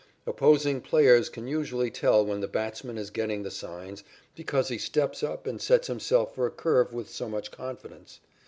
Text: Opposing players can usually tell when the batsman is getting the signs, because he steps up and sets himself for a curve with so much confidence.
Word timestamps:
Opposing 0.25 0.81
players 0.81 1.29
can 1.29 1.47
usually 1.47 1.91
tell 1.91 2.25
when 2.25 2.39
the 2.41 2.47
batsman 2.47 2.97
is 2.97 3.11
getting 3.11 3.43
the 3.43 3.51
signs, 3.51 4.03
because 4.33 4.69
he 4.69 4.79
steps 4.79 5.21
up 5.21 5.45
and 5.45 5.61
sets 5.61 5.85
himself 5.87 6.33
for 6.33 6.47
a 6.47 6.49
curve 6.49 6.91
with 6.91 7.07
so 7.07 7.29
much 7.29 7.51
confidence. 7.51 8.19